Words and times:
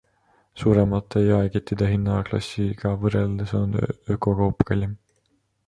Suuremate 0.61 1.21
jaekettide 1.27 1.91
hinnaklassiga 1.91 2.95
võrreldes 3.05 3.55
on 3.63 3.79
ökokaup 4.17 4.69
kallim. 4.73 5.01